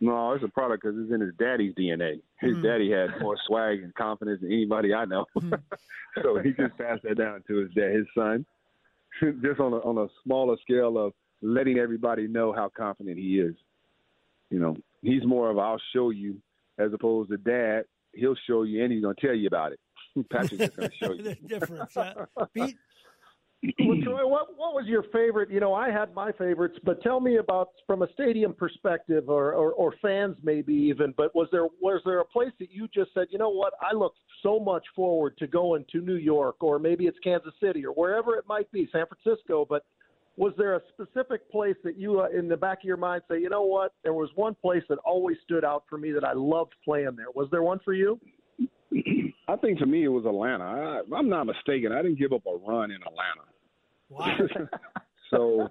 No, 0.00 0.32
it's 0.32 0.44
a 0.44 0.48
product 0.48 0.82
because 0.82 0.98
it's 0.98 1.12
in 1.12 1.20
his 1.20 1.34
daddy's 1.38 1.74
DNA. 1.74 2.20
His 2.40 2.52
mm-hmm. 2.52 2.62
daddy 2.62 2.90
had 2.90 3.20
more 3.20 3.36
swag 3.46 3.82
and 3.82 3.94
confidence 3.94 4.40
than 4.40 4.52
anybody 4.52 4.92
I 4.92 5.04
know, 5.04 5.24
mm-hmm. 5.36 5.54
so 6.22 6.38
he 6.40 6.50
just 6.50 6.76
passed 6.76 7.02
that 7.04 7.16
down 7.16 7.42
to 7.48 7.56
his 7.58 7.70
dad, 7.74 7.94
his 7.94 8.06
son, 8.16 8.44
just 9.42 9.60
on 9.60 9.72
a, 9.72 9.76
on 9.76 9.98
a 9.98 10.06
smaller 10.24 10.56
scale 10.62 10.98
of 10.98 11.12
letting 11.42 11.78
everybody 11.78 12.26
know 12.26 12.52
how 12.52 12.70
confident 12.74 13.18
he 13.18 13.38
is. 13.38 13.54
You 14.50 14.58
know, 14.58 14.76
he's 15.02 15.24
more 15.24 15.50
of 15.50 15.58
I'll 15.58 15.80
show 15.94 16.10
you 16.10 16.40
as 16.78 16.92
opposed 16.92 17.30
to 17.30 17.36
dad. 17.36 17.84
He'll 18.12 18.36
show 18.46 18.62
you 18.62 18.82
and 18.82 18.92
he's 18.92 19.02
gonna 19.02 19.14
tell 19.20 19.34
you 19.34 19.46
about 19.46 19.72
it. 19.72 19.80
Patrick's 20.30 20.74
gonna 20.76 20.90
show 20.92 21.12
you. 21.12 21.22
the 21.22 21.34
difference. 21.34 21.96
Pete? 22.54 22.76
Well, 23.78 24.30
what 24.30 24.48
what 24.56 24.74
was 24.74 24.84
your 24.86 25.04
favorite? 25.04 25.50
You 25.50 25.60
know, 25.60 25.74
I 25.74 25.90
had 25.90 26.14
my 26.14 26.32
favorites, 26.32 26.78
but 26.84 27.02
tell 27.02 27.20
me 27.20 27.36
about 27.36 27.70
from 27.86 28.02
a 28.02 28.12
stadium 28.12 28.52
perspective, 28.52 29.28
or, 29.28 29.52
or 29.52 29.72
or 29.72 29.94
fans 30.02 30.36
maybe 30.42 30.74
even. 30.74 31.14
But 31.16 31.34
was 31.34 31.48
there 31.50 31.66
was 31.80 32.02
there 32.04 32.20
a 32.20 32.24
place 32.24 32.52
that 32.58 32.70
you 32.70 32.88
just 32.94 33.14
said, 33.14 33.28
you 33.30 33.38
know 33.38 33.50
what, 33.50 33.74
I 33.80 33.94
look 33.94 34.14
so 34.42 34.58
much 34.60 34.84
forward 34.94 35.36
to 35.38 35.46
going 35.46 35.84
to 35.92 36.00
New 36.00 36.16
York, 36.16 36.62
or 36.62 36.78
maybe 36.78 37.06
it's 37.06 37.18
Kansas 37.22 37.54
City, 37.62 37.84
or 37.86 37.92
wherever 37.92 38.36
it 38.36 38.44
might 38.48 38.70
be, 38.70 38.88
San 38.92 39.04
Francisco. 39.06 39.66
But 39.68 39.84
was 40.36 40.52
there 40.58 40.74
a 40.74 40.80
specific 40.92 41.50
place 41.50 41.76
that 41.84 41.96
you, 41.96 42.20
uh, 42.20 42.28
in 42.28 42.48
the 42.48 42.56
back 42.56 42.78
of 42.78 42.84
your 42.84 42.96
mind, 42.96 43.22
say, 43.30 43.38
you 43.40 43.48
know 43.48 43.64
what, 43.64 43.92
there 44.02 44.14
was 44.14 44.28
one 44.34 44.54
place 44.54 44.82
that 44.88 44.98
always 44.98 45.36
stood 45.44 45.64
out 45.64 45.84
for 45.88 45.96
me 45.96 46.10
that 46.12 46.24
I 46.24 46.32
loved 46.34 46.72
playing 46.84 47.14
there. 47.16 47.26
Was 47.34 47.48
there 47.50 47.62
one 47.62 47.78
for 47.84 47.94
you? 47.94 48.18
I 49.48 49.56
think 49.56 49.78
for 49.78 49.86
me 49.86 50.04
it 50.04 50.08
was 50.08 50.24
Atlanta. 50.26 50.64
I, 50.64 51.16
I'm 51.16 51.28
not 51.28 51.44
mistaken. 51.44 51.92
I 51.92 52.02
didn't 52.02 52.18
give 52.18 52.32
up 52.32 52.42
a 52.46 52.56
run 52.56 52.90
in 52.90 52.96
Atlanta. 52.96 53.46
Wow. 54.08 54.36
so 55.30 55.68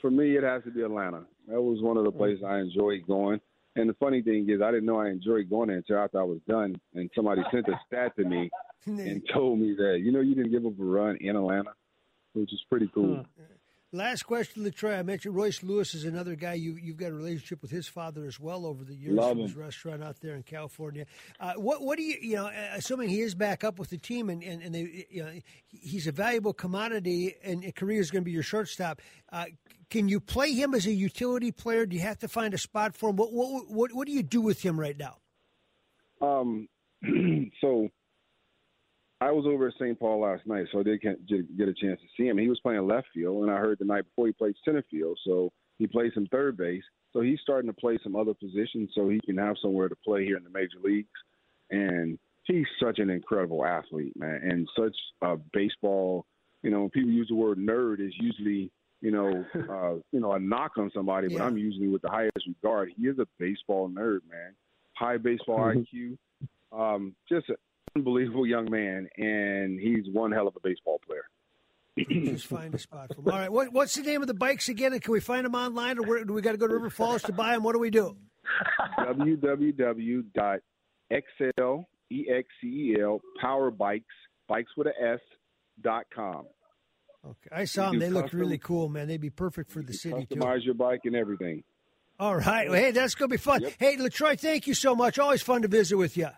for 0.00 0.10
me, 0.10 0.36
it 0.36 0.42
has 0.42 0.62
to 0.64 0.70
be 0.70 0.82
Atlanta. 0.82 1.24
That 1.48 1.60
was 1.60 1.82
one 1.82 1.96
of 1.96 2.04
the 2.04 2.12
places 2.12 2.44
I 2.46 2.58
enjoyed 2.58 3.06
going. 3.06 3.40
And 3.76 3.90
the 3.90 3.94
funny 3.94 4.22
thing 4.22 4.48
is, 4.48 4.62
I 4.62 4.70
didn't 4.70 4.86
know 4.86 4.98
I 4.98 5.08
enjoyed 5.08 5.50
going 5.50 5.68
there 5.68 5.76
until 5.76 5.98
after 5.98 6.18
I 6.18 6.24
was 6.24 6.38
done, 6.48 6.80
and 6.94 7.10
somebody 7.14 7.42
sent 7.52 7.68
a 7.68 7.78
stat 7.86 8.16
to 8.16 8.24
me 8.24 8.50
and 8.86 9.22
told 9.32 9.58
me 9.58 9.74
that 9.76 10.00
you 10.02 10.12
know 10.12 10.20
you 10.20 10.34
didn't 10.34 10.50
give 10.50 10.64
up 10.64 10.78
a 10.80 10.84
run 10.84 11.16
in 11.20 11.36
Atlanta, 11.36 11.72
which 12.32 12.52
is 12.52 12.60
pretty 12.70 12.90
cool. 12.94 13.16
Hmm. 13.16 13.42
Last 13.96 14.24
question, 14.24 14.62
LaTroy. 14.62 14.98
I 14.98 15.02
mentioned 15.02 15.34
Royce 15.34 15.62
Lewis 15.62 15.94
is 15.94 16.04
another 16.04 16.34
guy 16.34 16.52
you, 16.52 16.74
you've 16.74 16.98
got 16.98 17.12
a 17.12 17.14
relationship 17.14 17.62
with 17.62 17.70
his 17.70 17.88
father 17.88 18.26
as 18.26 18.38
well 18.38 18.66
over 18.66 18.84
the 18.84 18.94
years 18.94 19.14
Love 19.14 19.38
his 19.38 19.56
restaurant 19.56 20.04
out 20.04 20.20
there 20.20 20.34
in 20.34 20.42
California. 20.42 21.06
Uh, 21.40 21.54
what 21.54 21.80
what 21.80 21.96
do 21.96 22.02
you 22.02 22.18
you 22.20 22.36
know? 22.36 22.50
Assuming 22.74 23.08
he 23.08 23.22
is 23.22 23.34
back 23.34 23.64
up 23.64 23.78
with 23.78 23.88
the 23.88 23.96
team 23.96 24.28
and 24.28 24.42
and, 24.42 24.60
and 24.60 24.74
they, 24.74 25.06
you 25.08 25.24
know, 25.24 25.32
he's 25.68 26.06
a 26.06 26.12
valuable 26.12 26.52
commodity 26.52 27.36
and 27.42 27.74
Correa 27.74 27.98
is 27.98 28.10
going 28.10 28.22
to 28.22 28.26
be 28.26 28.32
your 28.32 28.42
shortstop. 28.42 29.00
Uh, 29.32 29.46
can 29.88 30.10
you 30.10 30.20
play 30.20 30.52
him 30.52 30.74
as 30.74 30.86
a 30.86 30.92
utility 30.92 31.50
player? 31.50 31.86
Do 31.86 31.96
you 31.96 32.02
have 32.02 32.18
to 32.18 32.28
find 32.28 32.52
a 32.52 32.58
spot 32.58 32.94
for 32.94 33.08
him? 33.08 33.16
What 33.16 33.32
what 33.32 33.70
what, 33.70 33.92
what 33.94 34.06
do 34.06 34.12
you 34.12 34.22
do 34.22 34.42
with 34.42 34.60
him 34.60 34.78
right 34.78 34.96
now? 34.98 35.16
Um, 36.20 36.68
so 37.62 37.88
I 39.20 39.30
was 39.30 39.46
over 39.46 39.68
at 39.68 39.74
St. 39.74 39.98
Paul 39.98 40.20
last 40.20 40.46
night, 40.46 40.66
so 40.70 40.80
I 40.80 40.82
did 40.82 41.00
get 41.00 41.68
a 41.68 41.74
chance 41.74 42.00
to 42.00 42.06
see 42.16 42.28
him. 42.28 42.38
He 42.38 42.48
was 42.48 42.60
playing 42.60 42.86
left 42.86 43.08
field, 43.14 43.42
and 43.42 43.50
I 43.50 43.56
heard 43.56 43.78
the 43.78 43.86
night 43.86 44.04
before 44.04 44.26
he 44.26 44.32
played 44.32 44.54
center 44.64 44.84
field, 44.90 45.18
so 45.26 45.52
he 45.78 45.86
plays 45.86 46.12
some 46.14 46.26
third 46.26 46.56
base. 46.56 46.82
So 47.12 47.22
he's 47.22 47.40
starting 47.40 47.70
to 47.70 47.76
play 47.76 47.98
some 48.02 48.14
other 48.14 48.34
positions, 48.34 48.90
so 48.94 49.08
he 49.08 49.20
can 49.24 49.38
have 49.38 49.56
somewhere 49.62 49.88
to 49.88 49.96
play 50.04 50.24
here 50.24 50.36
in 50.36 50.44
the 50.44 50.50
major 50.50 50.78
leagues. 50.84 51.08
And 51.70 52.18
he's 52.44 52.66
such 52.82 52.98
an 52.98 53.08
incredible 53.08 53.64
athlete, 53.64 54.12
man, 54.16 54.40
and 54.42 54.68
such 54.76 54.96
a 55.22 55.36
baseball. 55.52 56.26
You 56.62 56.70
know, 56.70 56.80
when 56.80 56.90
people 56.90 57.10
use 57.10 57.28
the 57.28 57.36
word 57.36 57.58
nerd, 57.58 58.00
is 58.06 58.12
usually 58.20 58.70
you 59.00 59.10
know, 59.10 59.44
uh, 59.54 60.00
you 60.12 60.20
know, 60.20 60.32
a 60.32 60.38
knock 60.38 60.72
on 60.78 60.90
somebody, 60.94 61.28
but 61.28 61.36
Yeah. 61.36 61.44
I'm 61.44 61.56
usually 61.56 61.88
with 61.88 62.02
the 62.02 62.10
highest 62.10 62.46
regard. 62.46 62.92
He 62.96 63.06
is 63.06 63.18
a 63.18 63.26
baseball 63.38 63.88
nerd, 63.88 64.20
man. 64.28 64.54
High 64.94 65.18
baseball 65.18 65.58
IQ. 65.74 66.18
Um, 66.72 67.14
just 67.28 67.48
an 67.48 67.56
unbelievable 67.96 68.46
young 68.46 68.70
man, 68.70 69.08
and 69.16 69.80
he's 69.80 70.04
one 70.12 70.30
hell 70.32 70.46
of 70.46 70.54
a 70.56 70.60
baseball 70.62 71.00
player. 71.06 71.24
Just 72.34 72.46
find 72.46 72.74
a 72.74 72.78
spot 72.78 73.08
for 73.14 73.22
him. 73.22 73.28
All 73.32 73.38
right. 73.38 73.50
What, 73.50 73.72
what's 73.72 73.94
the 73.94 74.02
name 74.02 74.20
of 74.20 74.28
the 74.28 74.34
bikes 74.34 74.68
again? 74.68 74.92
And 74.92 75.00
can 75.02 75.12
we 75.12 75.20
find 75.20 75.46
them 75.46 75.54
online, 75.54 75.98
or 75.98 76.02
where, 76.02 76.24
do 76.24 76.34
we 76.34 76.42
got 76.42 76.52
to 76.52 76.58
go 76.58 76.66
to 76.66 76.74
River 76.74 76.90
Falls 76.90 77.22
to 77.22 77.32
buy 77.32 77.54
them? 77.54 77.62
What 77.62 77.72
do 77.72 77.78
we 77.78 77.88
do? 77.90 78.16
www.xl 78.98 80.24
e 82.12 82.24
x 82.30 82.48
c 82.60 82.66
e 82.66 82.96
l 83.00 83.20
power 83.40 83.70
bikes 83.70 84.04
bikes 84.46 84.70
with 84.76 84.86
a 84.86 84.92
s 85.14 85.20
dot 85.82 86.04
com. 86.14 86.44
Okay, 87.24 87.50
I 87.50 87.64
saw 87.64 87.90
them. 87.90 87.98
They 87.98 88.10
looked 88.10 88.26
custom- 88.26 88.40
really 88.40 88.58
cool, 88.58 88.88
man. 88.88 89.08
They'd 89.08 89.20
be 89.20 89.30
perfect 89.30 89.72
for 89.72 89.82
the 89.82 89.92
city 89.92 90.26
too. 90.30 90.36
Customize 90.36 90.64
your 90.64 90.74
bike 90.74 91.00
and 91.04 91.16
everything. 91.16 91.64
All 92.20 92.36
right. 92.36 92.70
Well, 92.70 92.78
hey, 92.80 92.92
that's 92.92 93.14
gonna 93.16 93.28
be 93.28 93.36
fun. 93.36 93.62
Yep. 93.62 93.72
Hey, 93.78 93.96
LaTroy, 93.96 94.38
thank 94.38 94.66
you 94.66 94.74
so 94.74 94.94
much. 94.94 95.18
Always 95.18 95.42
fun 95.42 95.62
to 95.62 95.68
visit 95.68 95.96
with 95.96 96.16
you. 96.16 96.28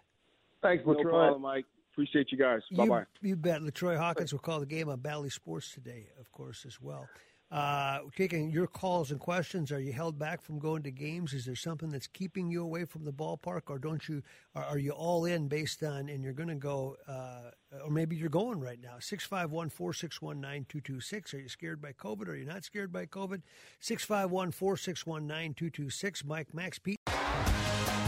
Thanks, 0.63 0.85
No 0.87 0.95
LaTroy. 0.95 1.03
problem, 1.11 1.43
Mike. 1.43 1.65
Appreciate 1.93 2.31
you 2.31 2.39
guys. 2.39 2.61
Bye 2.77 2.85
You, 2.85 2.91
bye. 2.91 3.05
you 3.23 3.37
bet. 3.37 3.61
LaTroy 3.61 3.97
Hawkins 3.97 4.33
will 4.33 4.39
call 4.41 4.61
the 4.61 4.67
game 4.67 4.89
on 4.89 5.01
Bally 5.01 5.31
Sports 5.31 5.73
today, 5.73 6.07
of 6.21 6.31
course, 6.33 6.65
as 6.67 6.81
well. 6.81 7.09
Uh, 7.51 8.01
taking 8.15 8.51
your 8.51 8.67
calls 8.67 9.11
and 9.11 9.19
questions. 9.19 9.73
Are 9.73 9.81
you 9.81 9.91
held 9.91 10.19
back 10.19 10.43
from 10.43 10.59
going 10.59 10.83
to 10.83 10.91
games? 10.91 11.33
Is 11.33 11.47
there 11.47 11.55
something 11.57 11.89
that's 11.89 12.07
keeping 12.07 12.51
you 12.51 12.63
away 12.63 12.85
from 12.85 13.05
the 13.07 13.13
ballpark, 13.13 13.63
or 13.69 13.79
don't 13.79 14.07
you? 14.07 14.23
Are, 14.55 14.65
are 14.65 14.79
you 14.79 14.91
all 14.91 15.25
in 15.25 15.49
based 15.49 15.83
on? 15.83 16.11
And 16.11 16.23
you're 16.23 16.35
going 16.35 16.51
to 16.51 16.55
go, 16.57 16.97
uh, 17.09 17.51
or 17.83 17.91
maybe 17.91 18.17
you're 18.17 18.29
going 18.29 18.61
right 18.61 18.79
now. 18.81 18.97
Six 19.01 19.25
five 19.25 19.51
one 19.51 19.71
four 19.71 19.95
six 19.95 20.21
one 20.21 20.43
nine 20.43 20.67
two 20.69 20.83
two 20.83 21.01
six. 21.01 21.33
Are 21.33 21.41
you 21.41 21.49
scared 21.49 21.81
by 21.81 21.93
COVID? 21.95 22.29
Are 22.29 22.37
you 22.37 22.45
not 22.45 22.65
scared 22.65 22.93
by 22.93 23.07
COVID? 23.07 23.41
Six 23.81 24.05
five 24.05 24.31
one 24.31 24.51
four 24.51 24.77
six 24.77 25.07
one 25.07 25.27
nine 25.27 25.55
two 25.55 25.71
two 25.71 25.89
six. 25.89 26.23
Mike 26.27 26.53
Max 26.53 26.79
Pete. 26.79 26.99